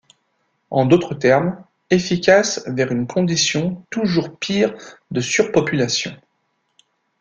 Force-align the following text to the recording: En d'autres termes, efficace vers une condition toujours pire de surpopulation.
En 0.71 0.87
d'autres 0.87 1.13
termes, 1.13 1.63
efficace 1.91 2.63
vers 2.65 2.91
une 2.91 3.05
condition 3.05 3.85
toujours 3.91 4.35
pire 4.39 4.73
de 5.11 5.21
surpopulation. 5.21 6.19